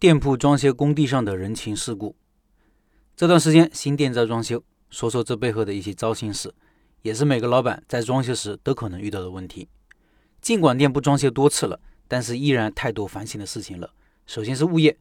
[0.00, 2.14] 店铺装修工地上的人情世故。
[3.16, 6.54] 这段时间新店在装修，说说这背后的一些糟心事，
[7.02, 9.66] 也是每个老板在装修时都可能遇到的问题。
[10.40, 13.90] 尽管店铺装修多次了，但是依然太多烦心的事情了。
[14.24, 14.96] 首先是物业，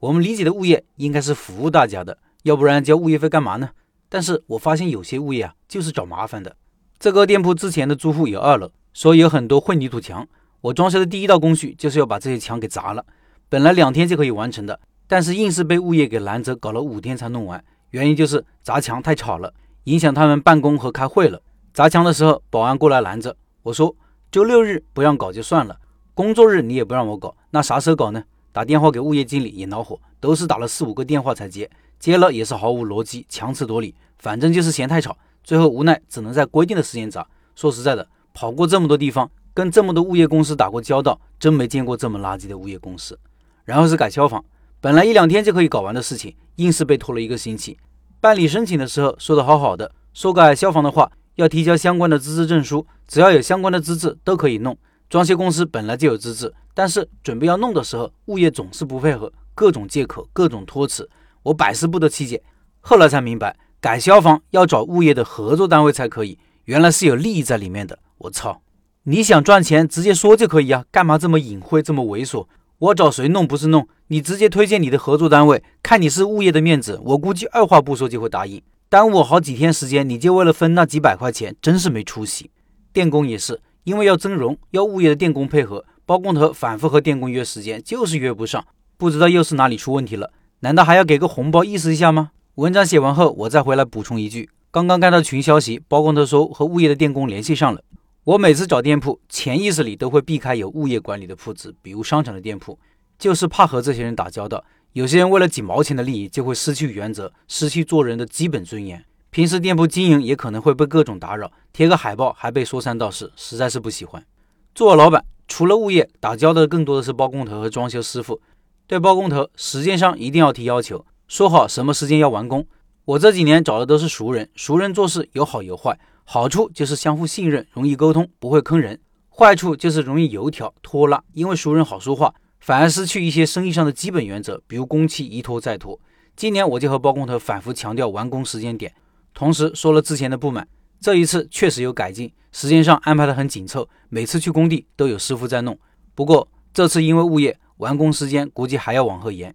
[0.00, 3.70] 我们理解的物业应该是服务大家的，要不然交物业费干嘛呢？
[4.10, 6.54] 但是我发现有些物业啊，就是找麻烦的。
[6.98, 10.28] 这个店铺之前的租户有二楼，所以有很多混凝土墙。
[10.60, 13.06] 我装修的第一道工序就是要把这些墙给砸了。
[13.52, 17.62] 本来两天就可以完成的，但是硬是被物业给拦着，搞了五天才弄完。
[17.90, 19.52] 原因就是砸墙太吵了，
[19.84, 21.38] 影响他们办公和开会了。
[21.74, 23.94] 砸墙的时候，保安过来拦着我说
[24.32, 25.78] ：“周六日不让搞就算了，
[26.14, 35.14] 工作日你也不让我搞，那啥时候搞呢？”打电话给物业经理也恼火，都是打了四五个电话才接，接了也是毫无逻辑，强词夺理，反正就是嫌太吵。
[35.44, 37.28] 最后无奈只能在规定的时间砸。
[37.54, 43.18] 说实在的，跑过这么多地方，跟这么多物业公司打过交道，真没见过这么垃圾的物业公司。
[43.64, 44.44] 然后是改消防，
[44.80, 47.78] 本来一两天就可以搞完的事情，硬是被拖了一个星期。
[48.20, 54.76] 办理申请的时候说的好好的，说改消防的话要提交相关的资质证书，只要有相关的资质都可以弄。
[55.08, 61.08] 装修公司本来就有资质，但是准备要弄的时候，物业总是不配合，各种借口，各种托辞，
[61.42, 62.42] 我百思不得其解。
[62.80, 67.98] 后来才明白，改消防要找物业的合作单位才可以，原来是有利益在里面的。
[68.18, 68.62] 我操，
[69.02, 72.46] 你想赚钱直接说就可以啊，干嘛这么隐晦，这么猥琐？
[72.82, 73.86] 我找谁弄不是弄？
[74.08, 78.60] 你直接推荐你的合作单位，看你是物业的面子，我估计二话不说就会答应。
[78.88, 82.50] 耽误我好几天时间，你就为了分那几百块钱，真是没出息。
[82.92, 88.64] 电工也是，因为要增容，要物业的电工配合，包工头反复和电工约时间，就是约不上，
[88.96, 90.32] 不知道又是哪里出问题了？
[90.58, 92.32] 难道还要给个红包意思一下吗？
[92.56, 97.80] 文章写完后，我再回来补充一句：刚刚看到群消息，包工头说和物业的电工联系上了。
[98.24, 102.78] 我每次找店铺，潜意识里都会避开有物业管理的铺子，比如商场的店铺，
[103.18, 104.64] 就是怕和这些人打交道。
[104.92, 109.04] 有些人为了几毛钱的利益，就会失去原则，失去做人的基本尊严。
[109.30, 114.24] 平时店铺经营也可能会被各种打扰，贴个海报还被说三道四，实在是不喜欢。
[114.72, 118.40] 做老板，除了物业，打交道更多的是包工头和装修师傅。
[118.86, 122.64] 对包工头，时间上一定要提要求，说好什么时间要完工。
[123.04, 125.98] 我这几年找的都是熟人，熟人做事有好有坏。
[126.32, 128.96] 好处就是相互信任，容易沟通，不会坑人；
[129.28, 136.00] 坏处就是容易油条拖拉，因为熟人好说话，反而失去一些生意上的基本原则，比如工期一拖再拖。
[136.34, 138.94] 今年我就和包工头反复强调完工时间点，
[139.34, 140.66] 同时说了之前的不满。
[140.98, 145.78] 这一次确实有改进，时间上安排的很紧凑，每次去工地都有师傅在弄。
[146.14, 149.54] 不过这次因为物业，完工时间估计还要往后延。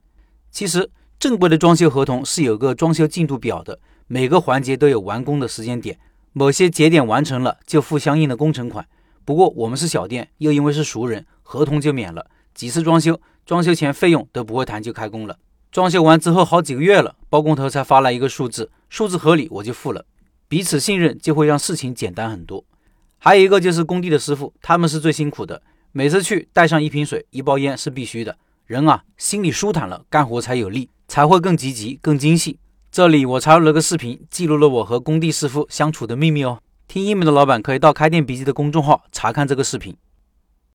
[0.52, 0.88] 其实
[1.18, 5.98] 正规的装修合同是有个装修进度表的，每个环节都有完工的时间点。
[6.38, 8.88] 某些节点完成了，就付相应的工程款。
[9.26, 12.28] 不过我们是小店，又因为是熟人，合同就免了。
[12.54, 15.40] 几次装修，装修前费用都不会谈就开工了。
[15.72, 20.06] 装修完之后好几个月了，包工头才发来一个数字，数字合理我就付了。
[20.48, 22.64] 彼此信任就会让事情简单很多。
[23.18, 25.64] 还有一个就是工地的师傅，他们是最辛苦的。
[25.92, 28.38] 每次去带上一瓶水、一包烟是必须的。
[28.68, 32.60] 人啊，心里舒坦了，干活才有力，才会更积极、更精细。
[32.90, 36.60] 这里我插入了个视频，记录了我和工地师傅相处的秘密哦。
[36.88, 39.96] 听音频的老板可以到开店笔记的公众号查看这个视频。